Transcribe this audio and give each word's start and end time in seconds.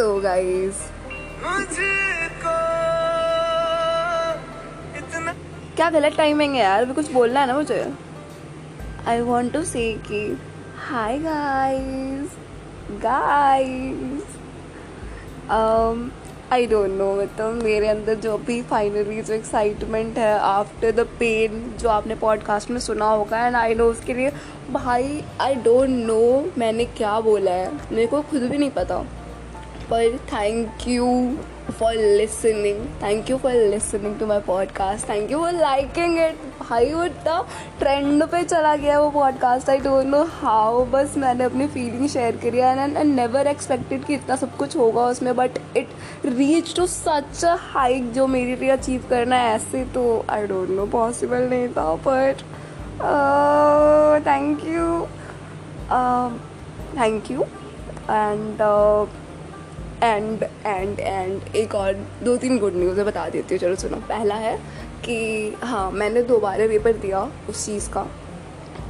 So 0.00 0.20
guys 0.20 0.76
क्या 5.76 5.90
गलत 5.90 6.12
timing 6.16 6.54
है 6.54 6.60
यार? 6.60 6.84
भी 6.84 6.94
कुछ 6.94 7.12
बोलना 7.12 7.40
है 7.40 7.46
ना 7.46 7.54
मुझे? 7.54 7.92
आई 9.08 9.20
वॉन्ट 9.20 9.52
टू 9.52 9.62
से 9.64 9.92
कि 9.92 10.38
hi 10.88 11.18
guys 11.18 12.30
guys 13.02 14.22
I 16.52 16.66
don't 16.66 16.90
know 16.90 17.22
मतलब 17.22 17.62
मेरे 17.62 17.88
अंदर 17.88 18.14
जो 18.14 18.38
भी 18.38 18.62
फाइनली 18.62 19.22
जो 19.22 19.34
एक्साइटमेंट 19.34 20.18
है 20.18 20.38
आफ्टर 20.38 20.92
द 20.92 21.00
पेन 21.00 21.74
जो 21.80 21.88
आपने 21.88 22.14
पॉडकास्ट 22.14 22.70
में 22.70 22.80
सुना 22.80 23.10
होगा 23.10 23.46
एंड 23.46 23.56
आई 23.56 23.74
नो 23.74 23.84
उसके 23.84 24.14
लिए 24.14 24.32
भाई 24.70 25.24
आई 25.40 25.54
डोंट 25.54 25.88
नो 25.88 26.52
मैंने 26.58 26.84
क्या 26.84 27.20
बोला 27.20 27.50
है। 27.50 27.72
मेरे 27.72 28.06
को 28.06 28.22
खुद 28.22 28.42
भी 28.42 28.58
नहीं 28.58 28.70
पता। 28.70 29.04
पर 29.90 30.16
thank 30.32 30.88
you 30.88 31.36
for 31.70 31.94
listening 31.94 32.84
thank 33.02 33.30
you 33.30 33.36
for 33.36 33.52
listening 33.52 34.18
to 34.18 34.26
my 34.26 34.40
podcast 34.40 35.08
thank 35.08 35.30
you 35.30 35.38
for 35.38 35.52
liking 35.52 36.18
it 36.18 36.38
भाई, 36.70 36.92
वो 36.92 37.04
इतना 37.04 37.48
ट्रेंड 37.78 38.24
पे 38.24 38.42
चला 38.42 38.76
गया 38.76 39.00
वो 39.00 39.10
podcast 39.10 39.70
I 39.70 39.78
don't 39.78 40.06
know 40.06 40.22
how 40.24 40.84
बस 40.84 41.14
मैंने 41.16 41.44
अपनी 41.44 41.66
फीलिंग 41.66 42.08
शेयर 42.08 42.36
करी 42.36 42.58
एंड 42.58 42.96
आई 42.96 43.04
नेवर 43.04 43.46
एक्सपेक्टेड 43.46 44.04
कि 44.04 44.14
इतना 44.14 44.36
सब 44.36 44.56
कुछ 44.56 44.76
होगा 44.76 45.06
उसमें 45.06 45.36
but 45.36 45.58
it 45.76 45.88
reach 46.24 46.74
to 46.76 46.86
such 46.86 47.44
a 47.44 47.56
hike 47.60 48.12
जो 48.12 48.26
मेरे 48.26 48.56
लिए 48.56 48.70
अचीव 48.70 49.04
करना 49.10 49.36
है 49.36 49.54
ऐसे 49.54 49.84
तो 49.84 50.24
आई 50.30 50.46
डोंट 50.46 50.70
नो 50.70 50.86
पॉसिबल 50.86 51.48
नहीं 51.48 51.68
था 51.68 51.94
but 52.06 52.42
thank 54.26 54.64
you 54.64 55.06
thank 57.00 57.30
you 57.30 57.42
and 58.10 58.62
and 60.02 60.42
and 60.66 61.00
and 61.00 61.56
एक 61.56 61.74
और 61.74 61.94
दो 62.24 62.36
तीन 62.36 62.58
गुड 62.58 62.76
न्यूज़ 62.76 63.00
बता 63.00 63.28
देती 63.28 63.54
हूँ। 63.54 63.60
चलो 63.60 63.76
सुनो। 63.76 63.96
पहला 64.08 64.34
है 64.34 64.56
कि 65.04 65.56
हाँ 65.62 65.90
मैंने 65.90 66.22
दोबारा 66.22 66.66
पेपर 66.68 66.92
दिया 66.98 67.20
उस 67.48 67.64
चीज़ 67.66 67.88
का। 67.90 68.06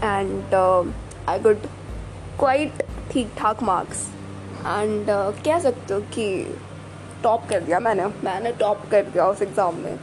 एंड 0.04 0.54
आई 1.28 1.38
गुड 1.38 1.66
क्वाइट 2.38 2.82
ठीक 3.12 3.32
ठाक 3.38 3.62
मार्क्स 3.62 4.06
एंड 4.58 5.06
कह 5.44 5.58
सकते 5.60 5.94
हो 5.94 6.00
कि 6.14 6.58
टॉप 7.22 7.48
कर 7.50 7.60
दिया 7.60 7.80
मैंने। 7.80 8.06
मैंने 8.24 8.52
टॉप 8.60 8.86
कर 8.90 9.02
दिया 9.04 9.26
उस 9.26 9.42
एग्ज़ाम 9.42 9.76
में। 9.76 9.98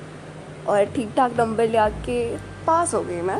और 0.67 0.85
ठीक 0.95 1.13
ठाक 1.17 1.39
नंबर 1.39 1.67
ले 1.67 1.77
आके 1.77 2.23
पास 2.67 2.93
हो 2.93 3.01
गई 3.01 3.21
मैं। 3.21 3.39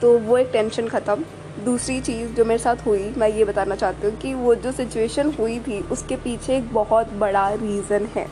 तो 0.00 0.18
वो 0.18 0.38
एक 0.38 0.50
टेंशन 0.52 0.88
ख़त्म। 0.88 1.24
दूसरी 1.58 2.00
चीज़ 2.00 2.32
जो 2.32 2.44
मेरे 2.44 2.58
साथ 2.58 2.84
हुई, 2.86 3.08
मैं 3.18 3.28
ये 3.28 3.44
बताना 3.44 3.74
चाहती 3.76 4.06
हूँ 4.06 4.16
कि 4.18 4.32
वो 4.34 4.54
जो 4.54 4.72
सिचुएशन 4.72 5.32
हुई 5.32 5.58
थी, 5.60 5.80
उसके 5.82 6.16
पीछे 6.16 6.56
एक 6.56 6.72
बहुत 6.74 7.12
बड़ा 7.14 7.48
रीज़न 7.52 8.08
है, 8.16 8.26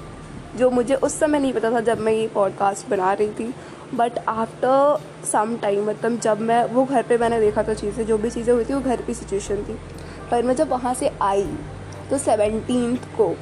जो 0.56 0.70
मुझे 0.70 0.94
उस 0.94 1.18
समय 1.20 1.38
नहीं 1.38 1.52
पता 1.52 1.70
था 1.70 1.80
जब 1.83 2.00
मैं 2.00 2.12
ये 2.12 2.27
पॉडकास्ट 2.34 2.88
बना 2.88 3.12
रही 3.12 3.28
थी। 3.30 3.52
बट 3.94 4.18
आफ्टर 4.18 4.98
सम 5.27 5.56
टाइम 5.56 5.88
मतलब 5.88 6.18
जब 6.20 6.41
मैं, 6.41 6.64
वो 6.64 6.84
घर 6.84 7.02
पे 7.02 7.18
मैंने 7.18 7.41
देखा 7.41 7.62
था 7.62 7.74
चीज़ें, 7.74 8.05
जो 8.06 8.18
भी 8.18 8.30
चीज़ें 8.30 8.52
हुई 8.55 8.64
थी, 8.64 8.74
वो 8.74 8.80
घर 8.80 9.02
की 9.02 9.14
सिचुएशन 9.14 9.62
थी। 9.64 9.77
पर 10.30 10.42
मैं 10.42 10.55
जब 10.56 10.68
वहाँ 10.68 10.94
से 10.94 11.11
आई 11.22 11.46
तो 12.11 12.18
सेवनटीन 12.18 12.96
को 13.16 13.34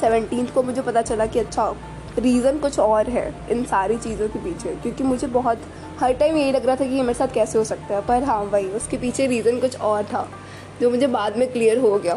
सेवनटीन 0.00 0.46
को 0.46 0.62
मुझे 0.62 0.82
पता 0.82 1.02
चला 1.02 1.26
कि 1.26 1.38
अच्छा 1.38 1.62
रीज़न 2.18 2.58
कुछ 2.58 2.78
और 2.78 3.08
है 3.10 3.32
इन 3.50 3.64
सारी 3.64 3.96
चीज़ों 3.96 4.28
के 4.28 4.38
पीछे, 4.38 4.74
क्योंकि 4.74 5.04
मुझे 5.04 5.26
बहुत, 5.28 5.62
हर 6.00 6.12
टाइम 6.14 6.36
यही 6.36 6.52
लग 6.52 6.66
रहा 6.66 6.76
था 6.76 6.84
कि 6.84 6.94
ये 6.94 7.02
मेरे 7.02 7.14
साथ 7.14 7.34
कैसे 7.34 7.58
हो 7.58 7.64
सकता 7.64 7.94
है, 7.94 8.06
पर 8.06 8.24
हाँ 8.24 8.48
भाई 8.50 8.66
उसके 8.70 8.96
पीछे 8.96 9.26
रीज़न 9.26 9.60
कुछ 9.60 9.80
और 9.80 10.04
था, 10.04 10.28
जो 10.80 10.90
मुझे 10.90 11.06
बाद 11.08 11.36
में 11.36 11.50
क्लियर 11.52 11.78
हो 11.78 11.98
गया। 11.98 12.14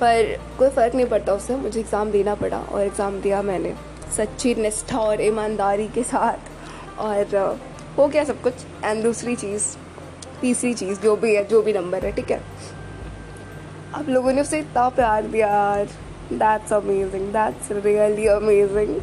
पर 0.00 0.36
कोई 0.58 0.68
फ़र्क 0.68 0.94
नहीं 0.94 1.06
पड़ता 1.06 1.32
उससे, 1.32 1.56
मुझे 1.56 1.80
एग्ज़ाम 1.80 2.10
देना 2.10 2.34
पड़ा 2.34 2.58
और 2.58 2.82
एग्ज़ाम 2.82 3.20
दिया 3.20 3.42
मैंने, 3.42 3.74
सच्ची 4.16 4.54
निष्ठा 4.54 4.98
और 4.98 5.20
ईमानदारी 5.22 5.88
के 5.88 6.02
साथ। 6.04 7.00
और 7.00 7.58
हो 7.98 8.06
गया 8.06 8.24
सब 8.24 8.42
कुछ 8.42 8.54
एंड 8.84 9.02
दूसरी 9.02 9.34
चीज़, 9.36 9.64
तीसरी 10.40 10.72
चीज़, 10.74 11.00
जो 11.00 11.16
भी 11.16 11.34
है, 11.34 11.44
जो 11.44 11.62
भी 11.62 11.72
नंबर 11.72 12.04
है, 12.04 12.12
ठीक 12.12 12.30
है। 12.30 12.40
आप 13.94 14.08
लोगों 14.08 14.32
ने 14.32 14.40
उसे 14.40 14.58
इतना 14.58 14.88
प्यार 14.90 15.22
दिया 15.24 15.48
यार। 15.48 15.88
That's 16.32 16.72
amazing 16.72 17.28
that's 17.32 17.70
really 17.84 18.26
amazing 18.26 19.00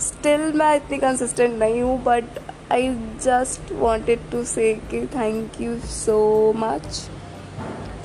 still 0.00 0.52
मैं 0.52 0.74
इतनी 0.76 0.98
कंसिस्टेंट 0.98 1.58
नहीं 1.58 1.80
हूँ 1.82 2.02
but 2.02 2.24
I 2.72 2.88
just 3.22 3.72
wanted 3.72 4.30
to 4.30 4.42
say 4.44 4.74
thank 4.94 5.60
you 5.60 5.76
so 5.78 6.18
much 6.56 7.02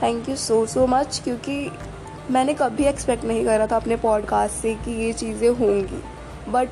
thank 0.03 0.29
you 0.29 0.35
so 0.35 0.65
so 0.65 0.87
much 0.87 1.21
क्योंकि 1.23 1.71
मैंने 2.31 2.53
कभी 2.53 2.83
एक्सपेक्ट 2.83 3.25
नहीं 3.25 3.45
करा 3.45 3.67
था 3.67 3.75
अपने 3.75 3.95
पॉडकास्ट 3.95 4.55
से 4.55 4.75
कि 4.75 4.91
ये 5.03 5.13
चीज़ें 5.13 5.49
होंगी। 5.49 6.03
बट 6.51 6.69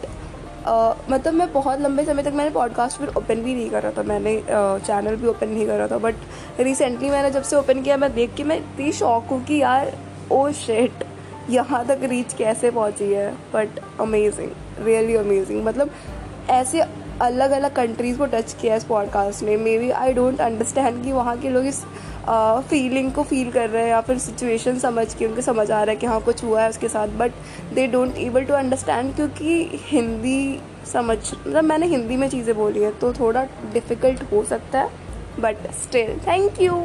Uh, 0.60 0.94
मतलब 1.10 1.34
मैं 1.34 1.52
बहुत 1.54 1.80
लंबे 1.80 2.04
समय 2.06 2.24
तक 2.24 2.34
मैंने 2.36 2.50
पॉडकास्ट 2.50 2.98
फिर 3.00 3.10
ओपन 3.18 3.42
भी 3.44 3.54
नहीं 3.56 3.70
करा 3.70 3.92
था। 3.92 4.04
मैंने 4.04 4.36
चैनल 4.48 5.16
uh, 5.16 5.22
भी 5.22 5.28
ओपन 5.28 5.50
नहीं 5.50 5.68
करा 5.68 5.88
था। 5.88 5.98
बट 5.98 6.16
रिसेंटली 6.60 7.10
मैंने 7.10 7.30
जब 7.32 7.44
से 7.44 7.56
ओपन 7.56 7.82
किया 7.82 7.98
मैं 7.98 8.14
देख 8.14 8.34
के 8.36 8.44
मैं 8.44 8.58
इतनी 8.58 8.92
शौक 8.92 9.28
हूँ 9.32 9.44
कि 9.46 9.62
यार 9.62 9.92
ओ 10.32 10.50
शेट 10.52 11.04
यहाँ 11.50 11.86
तक 11.88 12.00
रीच 12.04 12.34
कैसे 12.34 12.72
पहुँची 12.72 13.12
है? 13.14 13.32
बट 13.54 13.80
अमेजिंग 14.02 14.86
रियली 14.86 15.16
अमेजिंग 15.16 15.64
मतलब 15.66 15.92
ऐसे 16.50 16.82
अलग 17.22 17.52
अलग 17.52 17.74
कंट्रीज़ 17.76 18.18
को 18.18 18.26
टच 18.26 18.56
किया 18.62 18.76
इस 18.76 18.84
पॉडकास्ट 18.84 19.44
ने। 19.44 19.56
May 19.58 19.78
be 19.78 19.90
I 19.92 20.14
don't 20.14 20.42
understand 20.42 21.04
कि 21.04 21.12
वहाँ 21.12 21.38
के 21.38 21.50
लोग 21.50 21.66
इस 21.66 21.84
फीलिंग 22.70 23.12
को 23.14 23.24
फील 23.24 23.52
कर 23.52 23.70
रहे 23.70 23.82
हैं 23.84 23.90
या 23.90 24.00
फिर 24.02 24.18
सिचुएशन 24.18 24.80
समझ 24.80 25.14
के, 25.14 25.26
उनके 25.26 25.42
समझ 25.42 25.70
आ 25.72 25.84
रहा 25.84 25.92
है 25.92 25.96
कि 25.96 26.06
हाँ 26.06 26.22
कुछ 26.22 26.44
हुआ 26.44 26.62
है 26.62 26.70
उसके 26.70 26.88
साथ। 26.90 27.18
But 27.20 27.32
they 27.74 27.88
don't 27.88 28.18
able 28.18 28.46
to 28.46 28.54
understand 28.54 29.16
क्योंकि 29.16 29.80
हिंदी 29.86 30.60
समझ 30.94 31.18
मतलब 31.34 31.64
मैंने 31.64 31.86
हिंदी 31.88 32.18
में 32.18 32.28
चीज़ें 32.30 32.56
बोली 32.56 32.84
हैं 32.84 32.98
तो 33.00 33.14
थोड़ा 33.14 33.44
डिफ़िकल्ट 33.74 34.24
हो 34.32 34.44
सकता 34.44 34.80
है। 34.80 35.08
But 35.40 35.72
still 35.74 36.18
thank 36.28 36.62
you 36.62 36.76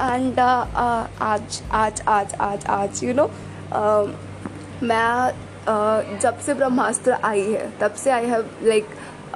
and 0.00 0.40
आज 0.40 1.62
आज 1.74 2.02
आज 2.08 2.34
आज 2.40 2.66
आज 2.70 3.02
यू 3.04 3.14
नो 3.14 3.30
मैं 4.82 5.32
uh, 5.66 6.22
जब 6.22 6.38
से 6.38 6.54
ब्रह्मास्त्र 6.54 7.12
आई 7.24 7.42
है 7.42 7.70
तब 7.80 7.94
से 7.94 8.10
आई 8.10 8.26
हैव 8.26 8.50
लाइक 8.62 8.88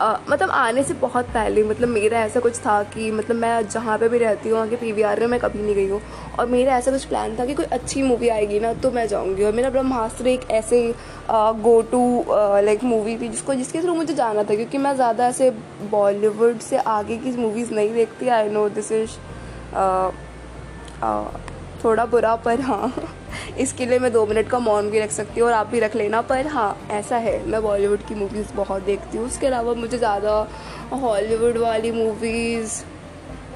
मतलब 0.02 0.50
आने 0.50 0.82
से 0.82 0.94
बहुत 0.96 1.24
पहले 1.30 1.62
मतलब 1.64 1.88
मेरा 1.88 2.20
ऐसा 2.20 2.40
कुछ 2.40 2.58
था 2.58 2.82
कि 2.84 3.10
मतलब 3.10 3.36
मैं 3.36 3.68
जहाँ 3.68 3.98
पे 3.98 4.08
भी 4.08 4.18
रहती 4.18 4.48
हूँ, 4.48 4.56
वहाँ 4.56 4.68
के 4.68 4.76
पी 4.76 4.92
वी 4.92 5.02
में 5.02 5.26
मैं 5.26 5.40
कभी 5.40 5.62
नहीं 5.62 5.74
गई 5.74 5.88
हूँ। 5.88 6.00
और 6.38 6.46
मेरा 6.48 6.76
ऐसा 6.76 6.90
कुछ 6.90 7.04
प्लान 7.04 7.38
था 7.38 7.44
कि 7.46 7.54
कोई 7.54 7.64
अच्छी 7.72 8.02
मूवी 8.02 8.28
आएगी 8.28 8.60
ना 8.60 8.72
तो 8.74 8.90
मैं 8.90 9.06
जाऊँगी। 9.08 9.44
और 9.44 9.52
मेरा 9.52 9.70
ब्रह्मास्त्र 9.70 10.26
एक 10.28 10.50
ऐसे 10.50 10.82
गो 11.30 11.80
टू 11.92 12.24
लाइक 12.30 12.84
मूवी 12.84 13.16
थी 13.18 13.28
जिसको, 13.28 13.54
जिसके 13.54 13.82
थ्रू 13.82 13.94
मुझे 13.94 14.14
जाना 14.14 14.42
था। 14.42 14.54
क्योंकि 14.54 14.78
मैं 14.78 14.94
ज़्यादा 14.94 15.26
ऐसे 15.28 15.50
बॉलीवुड 15.90 16.58
से 16.60 16.76
आगे 16.88 17.16
की 17.16 17.36
मूवीज़ 17.36 17.74
नहीं 17.74 17.92
देखती 17.94 18.28
आई 18.30 18.48
नो 18.50 18.68
दिस 18.70 18.92
इज़ 18.92 19.18
थोड़ा 21.84 22.04
बुरा, 22.06 22.34
पर 22.36 22.60
हाँ। 22.60 22.92
इसके 23.58 23.86
लिए 23.86 23.98
मैं 23.98 24.12
दो 24.12 24.24
मिनट 24.26 24.48
का 24.48 24.58
मौन 24.58 24.90
भी 24.90 25.00
रख 25.00 25.10
सकती 25.10 25.40
हूँ 25.40 25.48
और 25.48 25.54
आप 25.54 25.66
भी 25.66 25.80
रख 25.80 25.96
लेना, 25.96 26.20
पर 26.22 26.46
हाँ 26.46 26.76
ऐसा 26.90 27.16
है। 27.16 27.38
मैं 27.46 27.62
बॉलीवुड 27.62 28.06
की 28.08 28.14
मूवीज़ 28.14 28.52
बहुत 28.54 28.82
देखती 28.82 29.18
हूँ। 29.18 29.26
उसके 29.26 29.46
अलावा 29.46 29.74
मुझे 29.74 29.98
ज़्यादा 29.98 30.38
हॉलीवुड 30.92 31.58
वाली 31.58 31.92
मूवीज़ 31.92 32.82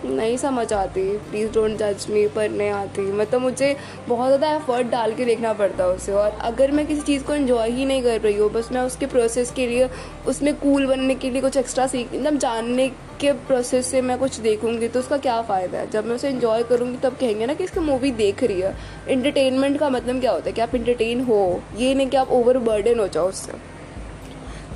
नहीं 0.06 0.36
समझ 0.36 0.72
आती। 0.72 1.02
प्लीज़ 1.20 1.52
डोंट 1.52 1.76
जज 1.78 2.06
मी 2.10 2.26
पर 2.28 2.48
नहीं 2.50 2.70
आती। 2.70 3.02
मतलब 3.12 3.40
मुझे 3.40 3.76
बहुत 4.08 4.26
ज़्यादा 4.26 4.48
एफर्ट 4.56 4.86
डाल 4.86 5.14
के 5.14 5.24
देखना 5.24 5.52
पड़ता 5.52 5.84
है 5.84 5.90
उसे। 5.90 6.12
और 6.12 6.30
अगर 6.42 6.70
मैं 6.70 6.86
किसी 6.86 7.00
चीज़ 7.02 7.24
को 7.24 7.34
इन्जॉय 7.34 7.70
ही 7.70 7.84
नहीं 7.84 8.02
कर 8.02 8.20
रही 8.20 8.36
हूँ, 8.36 8.50
बस 8.52 8.68
मैं 8.72 8.82
उसके 8.82 9.06
प्रोसेस 9.06 9.50
के 9.50 9.66
लिए, 9.66 9.88
उसमें 10.26 10.54
कूल 10.56 10.86
बनने 10.86 11.14
के 11.14 11.30
लिए 11.30 11.42
कुछ 11.42 11.56
एक्स्ट्रा 11.56 11.86
सीख 11.86 12.14
मतलब 12.14 12.38
जानने 12.38 12.90
के 13.24 13.32
प्रोसेस 13.46 13.86
से 13.86 14.00
मैं 14.02 14.18
कुछ 14.18 14.38
देखूँगी 14.40 14.88
तो 14.88 15.00
उसका 15.00 15.16
क्या 15.18 15.40
फ़ायदा 15.42 15.78
है? 15.78 15.90
जब 15.90 16.06
मैं 16.06 16.14
उसे 16.14 16.28
इन्जॉय 16.30 16.62
करूँगी, 16.62 16.96
तब 16.98 17.16
कहेंगे 17.16 17.46
ना 17.46 17.54
कि 17.54 17.64
इसकी 17.64 17.80
मूवी 17.82 18.10
देख 18.14 18.42
रही 18.44 18.60
है। 18.60 18.74
इंटरटेनमेंट 19.08 19.78
का 19.78 19.88
मतलब 19.90 20.20
क्या 20.20 20.32
होता 20.32 20.46
है 20.46 20.52
कि 20.52 20.60
आप 20.60 20.74
इंटरटेन 20.74 21.20
हो। 21.24 21.62
ये 21.76 21.94
नहीं 21.94 22.08
कि 22.08 22.16
आप 22.16 22.30
ओवर 22.32 22.58
बर्डन 22.60 23.00
हो 23.00 23.08
जाओ 23.08 23.28
उससे। 23.28 23.52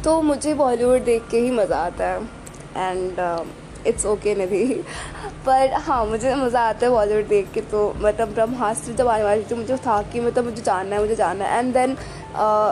तो 0.04 0.20
मुझे 0.22 0.54
बॉलीवुड 0.54 1.04
देख 1.04 1.28
के 1.30 1.38
ही 1.38 1.50
मज़ा 1.50 1.76
आता 1.76 2.04
है। 2.04 2.20
एंड 2.78 3.46
इट्स 3.86 4.06
ओके 4.06 4.34
निधि 4.34 4.64
पर 5.46 5.72
हाँ 5.82 6.04
मुझे 6.06 6.34
मज़ा 6.34 6.60
आता 6.60 6.86
है 6.86 6.92
बॉलीवुड 6.92 7.26
देख 7.28 7.50
के 7.52 7.60
तो 7.70 7.82
मतलब 7.98 8.32
ब्रह्मास्त्र 8.34 8.92
जब 8.92 9.08
आने 9.08 9.24
वाली 9.24 9.42
थी 9.42 9.54
मुझे 9.54 9.76
था 9.76 10.00
कि 10.12 10.20
मतलब 10.20 10.44
मुझे 10.44 10.62
जानना 10.62 10.96
है, 10.96 11.02
मुझे 11.02 11.14
जानना 11.16 11.44
है। 11.44 11.58
एंड 11.58 11.72
देन 11.74 11.96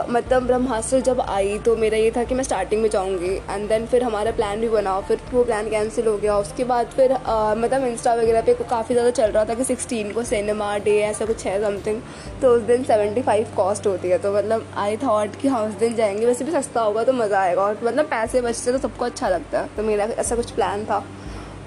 मतलब 0.09 0.45
ब्रह्मास्त्र 0.47 0.99
जब 1.01 1.19
आई 1.21 1.57
तो 1.59 1.75
मेरा 1.77 1.97
ये 1.97 2.11
था 2.11 2.23
कि 2.23 2.35
मैं 2.35 2.43
स्टार्टिंग 2.43 2.81
में 2.81 2.89
जाऊँगी 2.89 3.33
एंड 3.49 3.67
देन 3.69 3.85
फिर 3.85 4.03
हमारा 4.03 4.31
प्लान 4.31 4.61
भी 4.61 4.69
बना, 4.69 4.99
फिर 5.01 5.19
वो 5.33 5.43
प्लान 5.43 5.69
कैंसिल 5.69 6.07
हो 6.07 6.15
गया। 6.17 6.37
उसके 6.37 6.63
बाद 6.63 6.87
फिर 6.89 7.13
मतलब 7.13 7.83
इंस्टा 7.85 8.13
वगैरह 8.15 8.41
पे 8.41 8.53
काफ़ी 8.61 8.95
ज़्यादा 8.95 9.11
चल 9.11 9.31
रहा 9.31 9.45
था 9.45 9.53
कि 9.53 9.63
सिक्सटीन 9.63 10.11
को 10.13 10.23
सिनेमा 10.25 10.77
डे 10.79 10.97
ऐसा 11.03 11.25
कुछ 11.25 11.45
है 11.45 11.59
समथिंग 11.61 12.01
तो 12.41 12.53
उस 12.55 12.61
दिन 12.63 12.83
सेवेंटी 12.83 13.21
फाइव 13.21 13.53
कॉस्ट 13.57 13.87
होती 13.87 14.09
है 14.09 14.17
तो 14.17 14.33
मतलब 14.35 14.65
आई 14.77 14.97
थॉट 14.97 15.35
कि 15.41 15.47
हाँ 15.47 15.63
उस 15.63 15.73
दिन 15.75 15.95
जाएँगे। 15.95 16.25
वैसे 16.25 16.45
भी 16.45 16.51
सस्ता 16.51 16.81
होगा 16.81 17.03
तो 17.03 17.13
मज़ा 17.15 17.39
आएगा, 17.39 17.61
और 17.61 17.79
मतलब 17.83 18.05
पैसे 18.07 18.41
बचते 18.41 18.71
तो 18.71 18.77
सबको 18.79 19.05
अच्छा 19.05 19.29
लगता 19.29 19.59
है 19.59 19.75
तो 19.77 19.83
मेरा 19.83 20.05
ऐसा 20.05 20.35
कुछ 20.35 20.51
प्लान 20.51 20.85
था। 20.85 20.99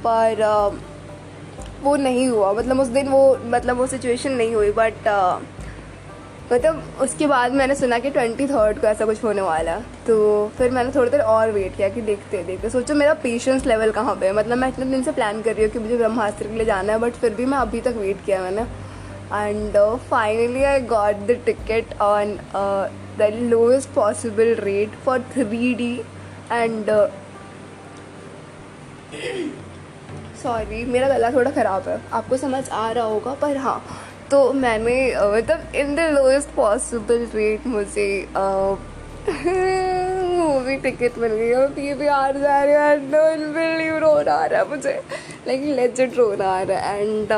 पर 0.06 0.44
वो 1.82 1.96
नहीं 1.98 2.26
हुआ। 2.28 2.52
मतलब 2.52 2.80
उस 2.80 2.88
दिन 2.88 3.08
वो 3.08 3.38
मतलब 3.46 3.76
वो 3.76 3.86
सिचुएशन 3.88 4.32
नहीं 4.32 4.54
हुई 4.54 4.70
बट 4.72 5.08
मतलब 6.52 6.98
उसके 7.00 7.26
बाद 7.26 7.52
मैंने 7.52 7.74
सुना 7.74 7.98
कि 7.98 8.10
ट्वेंटी 8.10 8.46
थर्ड 8.46 8.80
को 8.80 8.86
ऐसा 8.86 9.04
कुछ 9.06 9.22
होने 9.24 9.42
वाला 9.42 9.78
तो 10.06 10.16
फिर 10.58 10.70
मैंने 10.70 10.90
थोड़ी 10.94 11.10
देर 11.10 11.20
और 11.22 11.50
वेट 11.52 11.76
किया 11.76 11.88
कि 11.88 12.00
देखते 12.02 12.42
देखते। 12.44 12.70
सोचो 12.70 12.94
मेरा 12.94 13.14
पेशेंस 13.22 13.66
लेवल 13.66 13.90
कहाँ 13.90 14.14
पे 14.14 14.26
है? 14.26 14.32
मतलब 14.32 14.58
मैं 14.58 14.68
इतने 14.68 14.86
दिन 14.86 15.02
से 15.02 15.12
प्लान 15.12 15.42
कर 15.42 15.54
रही 15.54 15.64
हूँ 15.64 15.72
कि 15.72 15.78
मुझे 15.78 15.96
ब्रह्मास्त्र 15.96 16.48
के 16.48 16.54
लिए 16.54 16.64
जाना 16.66 16.92
है 16.92 16.98
बट 16.98 17.12
फिर 17.14 17.34
भी 17.34 17.46
मैं 17.46 17.58
अभी 17.58 17.80
तक 17.80 17.94
वेट 17.98 18.24
किया 18.26 18.40
मैंने। 18.42 18.62
And 19.32 19.76
finally 20.10 20.62
I 20.64 20.80
got 20.88 21.26
the 21.26 21.40
ticket 21.46 21.98
on 22.02 22.36
the 23.18 23.30
lowest 23.34 23.94
possible 23.94 24.54
rate 24.60 24.98
for 25.04 25.18
three 25.32 25.74
D 25.74 25.94
and 26.52 26.90
sorry 30.42 30.84
मेरा 30.86 31.08
गला 31.08 31.30
थोड़ा 31.30 31.50
ख़राब 31.50 31.88
है। 31.88 32.00
आपको 32.12 32.36
समझ 32.36 32.68
आ 32.68 32.90
रहा 32.90 33.04
होगा, 33.04 33.34
पर 33.34 33.56
हाँ 33.56 33.82
तो 34.30 34.52
मैंने 34.52 34.94
मतलब 35.32 35.74
in 35.74 35.94
the 35.94 36.00
lowest 36.14 36.48
possible 36.56 37.26
rate 37.34 37.66
मुझे 37.66 38.08
मूवी 40.36 40.76
टिकट 40.82 41.18
मिल 41.22 41.32
गई 41.32 41.52
और 41.52 41.66
पी 41.70 41.92
भी 41.94 42.06
आ 42.06 42.30
जा 42.32 42.62
रही 42.62 42.74
है 42.74 43.98
रोना 44.00 44.32
आ 44.32 44.44
रहा 44.44 44.60
है 44.60 44.68
मुझे। 44.68 44.92
लाइक 45.46 45.62
लेजेंड 45.76 46.14
रोना 46.16 46.50
आ 46.50 46.60
रहा 46.62 46.78
है 46.80 47.00
and 47.00 47.32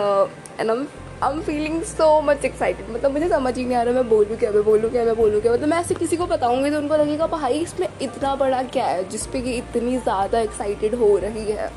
and 0.60 0.70
I 0.70 0.76
I 1.22 1.32
am 1.32 1.40
feeling 1.42 1.82
so 1.84 2.20
much 2.20 2.44
excited 2.44 2.90
मतलब 2.90 3.12
मुझे 3.12 3.28
समझ 3.28 3.56
ही 3.56 3.64
नहीं 3.64 3.76
आ 3.76 3.82
रहा 3.82 3.94
मैं 3.94 4.08
बोलूँ 4.08 4.36
क्या, 4.38 4.50
मैं 4.50 4.62
बोलूँ 4.64 4.90
क्या, 4.90 5.04
मैं 5.04 5.14
बोलूँ 5.16 5.40
क्या। 5.40 5.52
मतलब 5.52 5.68
मैं 5.68 5.78
ऐसे 5.80 5.94
किसी 5.94 6.16
को 6.16 6.26
बताऊँगी 6.26 6.70
तो 6.70 6.78
उनको 6.78 6.96
लगेगा, 6.96 7.26
भाई 7.28 7.58
इसमें 7.60 7.88
इतना 8.02 8.34
बड़ा 8.36 8.62
क्या 8.72 8.86
है 8.86 9.08
जिसपे 9.08 9.40
कि 9.40 9.52
इतनी 9.56 9.96
ज़्यादा 9.98 10.40
एक्साइटेड 10.40 10.94
हो 10.94 11.16
रही 11.18 11.50
है? 11.50 11.70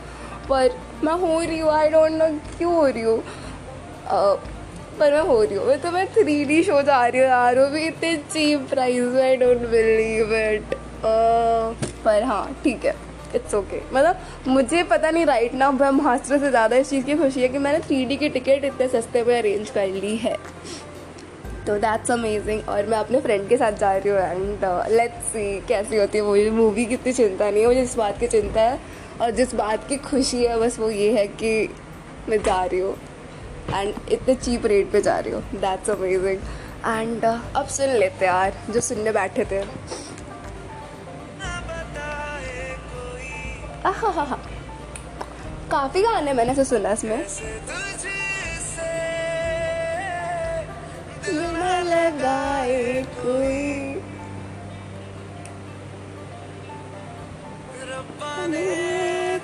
पर 0.50 0.78
मैं 1.04 1.14
हो 1.20 1.40
रही 1.40 1.60
हूँ 1.60 1.72
आई 1.72 1.90
डोंट 1.90 2.12
नो 2.14 2.28
क्यों 2.58 2.74
हो 2.74 2.86
रही 2.88 3.02
हूँ। 3.04 3.24
पर 5.00 5.14
मैं 5.14 5.22
हो 5.22 5.42
रही 5.44 5.56
हूँ। 5.56 5.66
मैं 5.68 5.80
तो 5.82 5.92
मैं 5.92 6.06
थ्री 6.14 6.44
डी 6.46 6.62
शो 6.64 6.82
जा 6.84 7.06
रही 7.06 7.22
हूँ 7.22 7.28
यार। 7.30 7.60
वो 7.60 7.68
भी 7.70 7.86
इतने 7.88 8.16
चीप 8.18 8.68
प्राइस 8.70 9.04
में 9.04 9.22
आई 9.24 9.36
डोंट 9.38 9.68
बिलीव 9.70 10.34
इट 10.36 10.76
पर 12.06 12.24
हाँ 12.24 12.56
ठीक 12.64 12.86
है। 12.86 12.96
It's 13.36 13.54
okay 13.56 13.78
okay. 13.78 13.94
मतलब 13.94 14.48
मुझे 14.48 14.84
पता 14.86 15.10
नहीं 15.12 15.26
राइट 15.26 15.54
ना 15.54 15.70
ब्रह्मास्त्र 15.74 16.38
से 16.40 16.50
ज़्यादा 16.50 16.76
इस 16.76 16.90
चीज़ 16.90 17.06
की 17.06 17.16
खुशी 17.18 17.42
है 17.42 17.48
कि 17.48 17.58
मैंने 17.58 17.80
थ्री 17.80 18.04
डी 18.06 18.18
की 18.18 18.30
टिकट 18.30 18.66
इतने 18.66 18.88
सस्ते 18.90 19.24
में 19.24 19.38
अरेंज 19.38 19.70
कर 19.70 19.88
ली 19.88 20.16
है। 20.18 20.36
तो 21.68 21.76
दैट्स 21.80 22.12
अमेजिंग 22.12 22.70
और 22.70 22.86
मैं 22.86 22.98
अपने 22.98 23.20
फ्रेंड 23.22 23.48
के 23.50 23.58
साथ 23.58 23.72
जा 23.80 23.92
रही 23.96 24.10
हूँ 24.10 24.20
एंड 24.20 24.66
लेट्स 24.92 25.26
सी 25.28 25.60
कैसी 25.68 25.98
होती 25.98 26.18
है 26.18 26.24
मुझे 26.24 26.50
मूवी 26.52 26.86
की 26.86 26.94
इतनी 26.94 27.14
चिंता 27.14 27.50
नहीं 27.50 27.62
है। 27.62 27.68
मुझे 27.68 27.82
इस 27.82 27.96
बात 27.98 28.20
की 28.20 28.28
चिंता 28.28 28.62
है 28.62 28.80
और 29.22 29.32
जिस 29.32 29.56
बात 29.56 29.88
की 29.88 29.98
खुशी 30.00 30.44
है, 30.44 30.60
बस 30.60 30.80
वो 30.80 30.90
ये 30.90 31.12
है 31.12 31.28
कि 31.28 31.70
मैं 32.30 32.42
जा 32.44 32.64
रही 32.64 32.80
हूँ। 32.80 32.96
एंड 33.74 34.10
इतने 34.10 34.36
चीप 34.36 34.66
रेट 34.66 34.92
पे 34.92 35.02
जा 35.02 35.20
रही 35.20 35.34
हो. 35.34 35.40
दैट्स 35.56 35.90
अमेजिंग 35.90 36.40
एंड 36.86 37.26
अब 37.26 37.68
सुन 37.68 37.90
लेते 37.90 38.26
यार, 38.26 38.54
जो 38.70 38.82
सुनने 38.82 39.12
बैठे 39.12 39.46
थे. 39.46 39.60
हाँ 43.86 44.42
काफ़ी 45.72 46.02
गाने 46.02 46.34
मैंने 46.34 46.56
से 46.56 46.66
सुना 46.66 46.92
इसमें. 46.92 47.26
लगाए 51.86 53.04
कोई. 53.18 53.64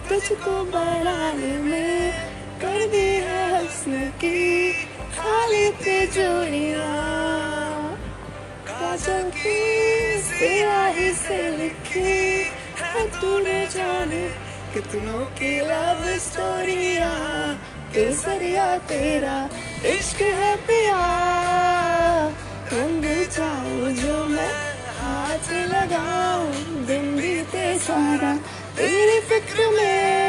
तुझको 0.10 0.52
बनाने 0.72 1.52
में 1.58 2.12
कर 2.62 2.86
दे 2.88 3.06
हंसने 3.72 4.06
की 4.20 4.72
खाली 5.16 5.70
पे 5.72 5.96
जोड़िया 6.08 6.88
की 9.36 11.14
से 11.14 11.38
लिखी 11.58 12.12
है 12.82 13.04
तूने 13.22 13.60
जाने 13.68 14.22
कितनों 14.74 15.24
की 15.40 15.54
लव 15.60 16.04
स्टोरिया 16.20 17.12
केसरिया 17.94 18.68
तेरा, 18.92 19.38
इश्क 19.86 20.22
है 20.22 20.56
पिया। 20.68 21.00
रंग 22.74 23.06
जाऊँ 23.38 23.92
जो 23.94 24.26
मैं 24.26 24.52
हाथ 25.00 25.52
लगाऊँ, 25.74 26.52
दिन 26.86 27.16
बीते 27.16 27.78
सारा 27.80 28.36
तेरी 28.78 29.20
फ़िक्र 29.20 29.70
में। 29.70 30.21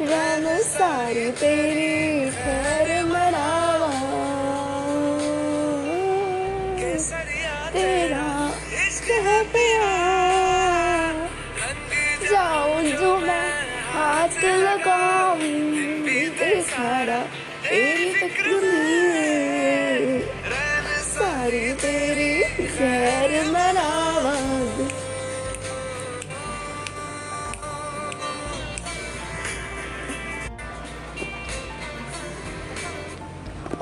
राम 0.00 0.44
सारी 0.62 1.30
तेरी 1.30 2.30
खैर 2.30 2.88
मनावा। 3.04 3.92
तेरा 7.72 8.26
इश्क 8.86 9.08
है 9.26 9.38
प्यार। 9.52 11.14
जाऊँ 12.30 12.82
जो 12.82 13.16
मैं 13.16 13.50
हाथ 13.92 14.44
लगाऊँ 14.44 15.38
बीते 16.04 16.60
सारा 16.62 17.20
तेरी 17.68 18.12
में 19.02 20.20
सारी 21.08 21.72
तेरी 21.72 22.32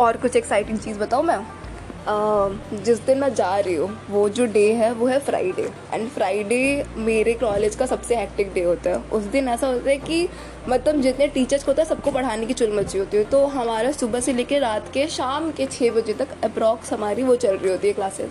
और 0.01 0.17
कुछ 0.17 0.37
एक्साइटिंग 0.37 0.79
चीज़ 0.79 0.99
बताऊँ 0.99 1.25
मैं 1.25 1.37
uh, 1.37 2.85
जिस 2.85 2.99
दिन 3.01 3.19
मैं 3.19 3.33
जा 3.35 3.57
रही 3.59 3.75
हूँ 3.75 3.91
वो 4.11 4.29
जो 4.29 4.47
डे 4.47 4.73
है 4.73 4.93
वो 4.93 5.07
है 5.07 5.19
फ्राइडे 5.19 5.69
एंड 5.93 6.09
फ्राइडे 6.11 6.87
मेरे 6.97 7.35
कॉलेज 7.35 7.77
का 7.77 7.87
सबसे 7.87 8.17
हेक्टिक 8.17 8.53
डे 8.55 8.63
होता 8.63 8.91
है। 8.91 8.97
उस 9.11 9.23
दिन 9.33 9.49
ऐसा 9.49 9.67
होता 9.67 9.91
है 9.91 9.97
कि 9.99 10.29
मतलब 10.69 11.01
जितने 11.01 11.27
टीचर्स 11.29 11.65
को 11.65 11.71
होता 11.73 11.83
है 11.83 11.89
सबको 11.89 12.11
पढ़ाने 12.11 12.47
की 12.47 12.55
चुल 12.55 12.77
मची 12.79 12.99
होती 12.99 13.17
है। 13.17 13.25
तो 13.25 13.45
हमारा 13.47 13.93
सुबह 13.93 14.21
से 14.21 14.33
लेकर 14.33 14.61
रात 14.61 14.91
के 14.95 15.07
शाम 15.09 15.51
के 15.51 15.67
छः 15.67 15.91
बजे 15.91 16.13
तक 16.15 16.29
अप्रॉक्स 16.45 16.93
हमारी 16.93 17.23
वो 17.23 17.37
चल 17.37 17.57
रही 17.57 17.71
होती 17.71 17.89
है 17.89 17.95
क्लासेस 17.95 18.31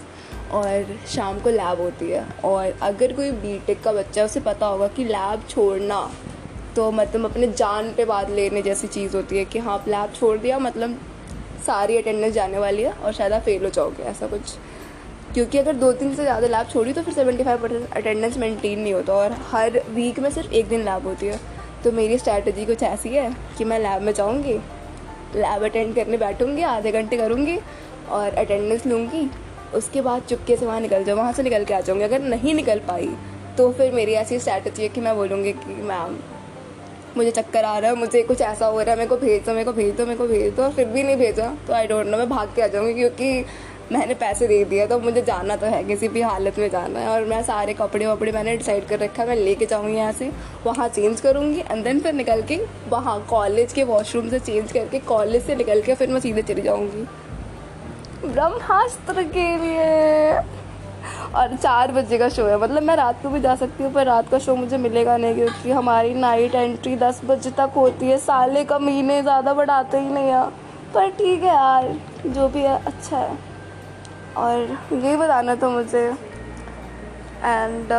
और 0.51 0.97
शाम 1.07 1.39
को 1.39 1.49
लैब 1.49 1.81
होती 1.81 2.09
है। 2.11 2.25
और 2.45 2.77
अगर 2.81 3.13
कोई 3.13 3.31
बीटेक 3.31 3.81
का 3.83 3.91
बच्चा 3.91 4.25
उसे 4.25 4.39
पता 4.39 4.65
होगा 4.65 4.87
कि 4.87 5.05
लैब 5.05 5.47
छोड़ना 5.49 6.09
तो 6.75 6.91
मतलब 6.91 7.25
अपने 7.25 7.47
जान 7.47 7.93
पे 7.93 8.05
बात 8.05 8.29
लेने 8.29 8.61
जैसी 8.61 8.87
चीज़ 8.87 9.15
होती 9.15 9.37
है 9.37 9.45
कि 9.45 9.59
हाँ 9.59 9.73
आप 9.73 9.87
लैब 9.87 10.13
छोड़ 10.13 10.37
दिया 10.37 10.59
मतलब 10.59 10.99
सारी 11.65 11.97
अटेंडेंस 11.97 12.33
जाने 12.33 12.59
वाली 12.59 12.83
है 12.83 12.91
और 12.91 13.13
शायद 13.13 13.33
आप 13.33 13.41
फेल 13.41 13.63
हो 13.63 13.69
जाओगे, 13.69 14.03
ऐसा 14.03 14.27
कुछ। 14.27 14.55
क्योंकि 15.33 15.57
अगर 15.57 15.73
दो 15.75 15.91
दिन 15.93 16.13
से 16.15 16.23
ज़्यादा 16.23 16.47
लैब 16.47 16.67
छोड़ी 16.67 16.93
तो 16.93 17.01
फिर 17.01 17.13
seventy 17.13 17.43
five 17.43 17.61
percent 17.61 17.93
attendance 17.93 18.37
maintain 18.37 18.79
नहीं 18.79 18.93
होता 18.93 19.13
और 19.13 19.31
हर 19.51 19.79
वीक 19.89 20.19
में 20.19 20.29
सिर्फ़ 20.31 20.51
एक 20.51 20.67
दिन 20.69 20.83
लैब 20.85 21.07
होती 21.07 21.27
है। 21.27 21.39
तो 21.83 21.91
मेरी 21.91 22.17
स्ट्रैटेजी 22.17 22.65
कुछ 22.65 22.83
ऐसी 22.83 23.09
है 23.09 23.29
कि 23.57 23.65
मैं 23.65 23.79
लैब 23.79 24.01
में 24.01 24.13
जाऊँगी 24.13 24.53
लैब 25.35 25.63
अटेंड 25.63 25.95
करने 25.95 26.17
बैठूँगी, 26.17 26.61
आधे 26.63 26.91
घंटे 26.91 27.17
करूँगी 27.17 27.57
और 28.09 28.33
अटेंडेंस 28.33 28.85
लूँगी, 28.85 29.29
उसके 29.73 30.01
बाद 30.01 30.21
चुपके 30.21 30.55
से 30.57 30.65
वहाँ 30.65 30.79
निकल 30.81 31.03
जाऊँ, 31.03 31.19
वहाँ 31.19 31.33
से 31.33 31.43
निकल 31.43 31.65
के 31.65 31.73
आ 31.73 31.79
जाऊँगी। 31.81 32.03
अगर 32.03 32.21
नहीं 32.21 32.53
निकल 32.53 32.79
पाई 32.87 33.09
तो 33.57 33.71
फिर 33.71 33.91
मेरी 33.93 34.13
ऐसी 34.15 34.39
स्ट्रैटेजी 34.39 34.83
है 34.83 34.89
कि 34.89 35.01
मैं 35.01 35.15
बोलूँगी 35.15 35.51
कि, 35.53 35.81
मैम 35.81 36.17
मुझे 37.17 37.31
चक्कर 37.31 37.63
आ 37.63 37.77
रहा 37.77 37.89
है, 37.89 37.97
मुझे 37.97 38.21
कुछ 38.23 38.41
ऐसा 38.41 38.65
हो 38.65 38.79
रहा 38.79 38.91
है, 38.91 38.97
मेरे 38.97 39.09
को 39.09 39.17
भेज 39.17 39.45
दो, 39.45 39.51
मेरे 39.51 39.65
को 39.65 39.73
भेज 39.73 39.93
दो, 39.95 40.05
मेरे 40.05 40.17
को 40.17 40.27
भेज 40.27 40.53
दो, 40.55 40.69
फिर 40.69 40.85
भी 40.87 41.03
नहीं 41.03 41.17
भेजा। 41.17 41.53
तो 41.67 41.73
आई 41.73 41.87
डोंट 41.87 42.07
नो 42.07 42.17
मैं 42.17 42.29
भाग 42.29 42.53
के 42.55 42.61
आ 42.61 42.67
जाऊँगी 42.67 42.93
क्योंकि 42.93 43.45
मैंने 43.91 44.13
पैसे 44.15 44.47
दे 44.47 44.63
दिए 44.65 44.85
तो 44.87 44.97
मुझे 44.99 45.21
जाना 45.21 45.55
तो 45.55 45.65
है, 45.67 45.83
किसी 45.83 46.07
भी 46.07 46.21
हालत 46.21 46.59
में 46.59 46.69
जाना 46.69 46.99
है। 46.99 47.07
और 47.07 47.25
मैं 47.25 47.41
सारे 47.43 47.73
कपड़े 47.73 48.05
वपड़े 48.05 48.31
मैंने 48.31 48.55
डिसाइड 48.57 48.87
कर 48.87 48.99
रखा 48.99 49.23
है, 49.23 49.27
मैं 49.29 49.35
लेके 49.35 49.65
जाऊँगी 49.65 49.95
यहाँ 49.95 50.11
से, 50.13 50.31
वहाँ 50.65 50.87
चेंज 50.89 51.21
करूँगी 51.21 51.59
एंड 51.61 51.83
देन 51.83 51.99
फिर 51.99 52.13
निकल 52.13 52.41
के 52.41 52.59
वहाँ 52.89 53.19
कॉलेज 53.29 53.73
के 53.73 53.83
वॉशरूम 53.83 54.29
से 54.29 54.39
चेंज 54.39 54.71
करके 54.71 54.99
कॉलेज 55.07 55.45
से 55.45 55.55
निकल 55.55 55.81
के 55.81 55.95
फिर 55.95 56.09
मैं 56.09 56.19
सीधे 56.19 56.41
चली 56.43 56.61
जाऊँगी। 56.61 57.05
ब्रह्मास्त्र 58.25 59.23
के 59.25 59.47
लिए। 59.57 60.62
और 61.35 61.55
चार 61.55 61.91
बजे 61.91 62.17
का 62.17 62.27
शो 62.29 62.45
है। 62.45 62.57
मतलब 62.59 62.83
मैं 62.83 62.95
रात 62.95 63.21
को 63.21 63.29
भी 63.29 63.39
जा 63.41 63.55
सकती 63.55 63.83
हूँ, 63.83 63.91
पर 63.93 64.05
रात 64.05 64.29
का 64.29 64.39
शो 64.39 64.55
मुझे 64.55 64.77
मिलेगा 64.79 65.15
नहीं 65.17 65.35
क्योंकि 65.35 65.71
हमारी 65.71 66.13
नाइट 66.15 66.55
एंट्री 66.55 66.95
दस 66.97 67.21
बजे 67.25 67.51
तक 67.51 67.71
होती 67.75 68.07
है। 68.07 68.17
साले 68.19 68.63
का 68.65 68.79
महीने 68.79 69.21
ज़्यादा 69.21 69.53
बढ़ाते 69.53 69.99
ही 69.99 70.09
नहीं 70.09 70.31
है। 70.31 70.45
पर 70.93 71.09
ठीक 71.11 71.43
है 71.43 71.47
यार, 71.47 71.95
जो 72.27 72.47
भी 72.49 72.61
है 72.61 72.77
अच्छा 72.85 73.17
है। 73.17 73.37
और 74.37 74.77
ये 74.95 75.15
बताना 75.17 75.55
था 75.55 75.69
मुझे। 75.69 76.05
एंड 77.43 77.91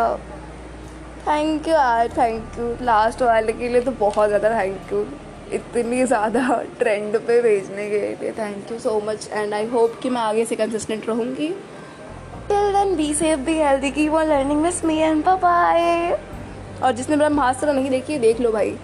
थैंक 1.26 1.68
यू 1.68 1.74
यार 1.74 2.08
थैंक 2.16 2.58
यू 2.58 2.74
लास्ट 2.82 3.22
वाले 3.22 3.52
के 3.52 3.68
लिए 3.68 3.80
तो 3.80 3.90
बहुत 4.00 4.28
ज़्यादा 4.28 4.50
थैंक 4.50 4.92
यू 4.92 5.04
इतनी 5.52 6.04
ज़्यादा 6.04 6.62
ट्रेंड 6.78 7.16
पे 7.18 7.40
भेजने 7.42 7.88
के 7.90 7.98
लिए 7.98 8.32
thank 8.32 8.70
you 8.72 8.78
so 8.78 9.00
much 9.06 9.28
and 9.32 9.54
I 9.54 9.66
hope 9.68 9.98
कि 10.02 10.10
मैं 10.10 10.20
आगे 10.20 10.44
से 10.44 10.56
कंसिस्टेंट 10.56 11.08
रहूँगी। 11.08 11.48
Till 12.48 12.72
then 12.72 12.94
be 12.96 13.12
safe 13.14 13.40
be 13.40 13.58
healthy 13.58 13.90
की 13.90 14.08
वो 14.08 14.20
learning 14.22 14.62
with 14.62 14.84
me 14.84 14.98
and 14.98 15.24
bye 15.42 16.18
और 16.82 16.92
जिसने 16.92 17.16
मेरा 17.16 17.28
मास्टर 17.30 17.72
नहीं 17.72 17.90
देखी 17.90 18.18
देख 18.18 18.40
लो 18.40 18.52
भाई। 18.52 18.74